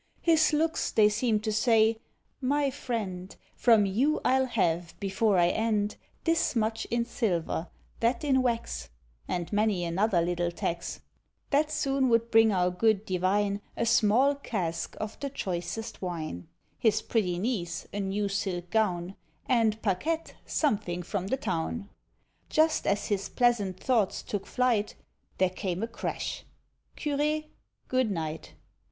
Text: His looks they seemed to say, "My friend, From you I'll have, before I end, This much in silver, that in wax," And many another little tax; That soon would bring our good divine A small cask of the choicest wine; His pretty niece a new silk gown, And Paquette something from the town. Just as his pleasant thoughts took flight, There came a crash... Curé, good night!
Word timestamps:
His 0.23 0.51
looks 0.51 0.89
they 0.89 1.09
seemed 1.09 1.43
to 1.43 1.51
say, 1.51 1.97
"My 2.41 2.71
friend, 2.71 3.35
From 3.55 3.85
you 3.85 4.19
I'll 4.25 4.47
have, 4.47 4.99
before 4.99 5.37
I 5.37 5.49
end, 5.49 5.95
This 6.23 6.55
much 6.55 6.85
in 6.89 7.05
silver, 7.05 7.67
that 7.99 8.23
in 8.23 8.41
wax," 8.41 8.89
And 9.27 9.53
many 9.53 9.83
another 9.85 10.19
little 10.19 10.49
tax; 10.51 11.01
That 11.51 11.69
soon 11.69 12.09
would 12.09 12.31
bring 12.31 12.51
our 12.51 12.71
good 12.71 13.05
divine 13.05 13.61
A 13.77 13.85
small 13.85 14.33
cask 14.33 14.95
of 14.99 15.19
the 15.19 15.29
choicest 15.29 16.01
wine; 16.01 16.47
His 16.79 17.03
pretty 17.03 17.37
niece 17.37 17.87
a 17.93 17.99
new 17.99 18.27
silk 18.27 18.71
gown, 18.71 19.15
And 19.45 19.79
Paquette 19.83 20.33
something 20.47 21.03
from 21.03 21.27
the 21.27 21.37
town. 21.37 21.89
Just 22.49 22.87
as 22.87 23.05
his 23.09 23.29
pleasant 23.29 23.79
thoughts 23.79 24.23
took 24.23 24.47
flight, 24.47 24.95
There 25.37 25.51
came 25.51 25.83
a 25.83 25.87
crash... 25.87 26.43
Curé, 26.97 27.49
good 27.87 28.09
night! 28.09 28.55